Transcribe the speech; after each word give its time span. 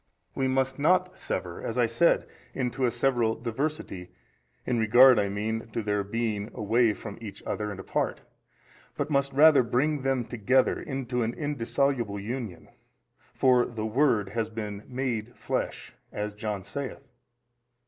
A. 0.35 0.39
We 0.39 0.47
must 0.47 0.79
not 0.79 1.15
sever 1.15 1.61
(as 1.63 1.77
I 1.77 1.85
said) 1.85 2.25
into 2.55 2.87
a 2.87 2.89
several 2.89 3.35
diversity, 3.35 4.09
in 4.65 4.79
regard 4.79 5.19
I 5.19 5.29
mean 5.29 5.67
to 5.73 5.83
their 5.83 6.03
being 6.03 6.49
away 6.55 6.93
from 6.93 7.19
each 7.21 7.43
other 7.43 7.69
and 7.69 7.79
apart, 7.79 8.21
but 8.97 9.11
must 9.11 9.31
rather 9.31 9.61
bring 9.61 10.01
them 10.01 10.25
together 10.25 10.81
into 10.81 11.21
an 11.21 11.35
indissoluble 11.35 12.19
union. 12.19 12.69
For 13.35 13.63
the 13.63 13.85
Word 13.85 14.29
has 14.29 14.49
been 14.49 14.81
made 14.87 15.35
flesh, 15.35 15.93
as 16.11 16.33
John 16.33 16.63
saith. 16.63 17.07